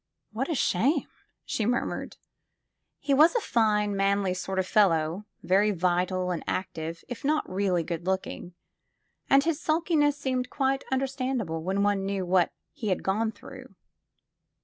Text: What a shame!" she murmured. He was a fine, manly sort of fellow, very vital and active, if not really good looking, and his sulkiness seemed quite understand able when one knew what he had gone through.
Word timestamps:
What 0.31 0.49
a 0.49 0.55
shame!" 0.55 1.07
she 1.45 1.63
murmured. 1.67 2.17
He 2.97 3.13
was 3.13 3.35
a 3.35 3.39
fine, 3.39 3.95
manly 3.95 4.33
sort 4.33 4.57
of 4.57 4.65
fellow, 4.65 5.25
very 5.43 5.69
vital 5.69 6.31
and 6.31 6.43
active, 6.47 7.03
if 7.07 7.23
not 7.23 7.47
really 7.47 7.83
good 7.83 8.07
looking, 8.07 8.55
and 9.29 9.43
his 9.43 9.61
sulkiness 9.61 10.17
seemed 10.17 10.49
quite 10.49 10.83
understand 10.91 11.39
able 11.43 11.61
when 11.61 11.83
one 11.83 12.03
knew 12.03 12.25
what 12.25 12.51
he 12.73 12.87
had 12.87 13.03
gone 13.03 13.31
through. 13.31 13.75